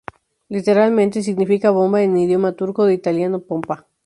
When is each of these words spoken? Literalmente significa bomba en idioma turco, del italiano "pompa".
Literalmente 0.49 1.21
significa 1.21 1.69
bomba 1.69 2.01
en 2.01 2.17
idioma 2.17 2.53
turco, 2.53 2.85
del 2.85 2.95
italiano 2.95 3.39
"pompa". 3.41 3.85